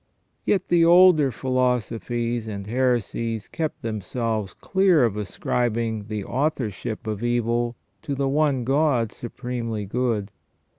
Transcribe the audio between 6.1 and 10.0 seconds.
authorship of evil to the One God supremely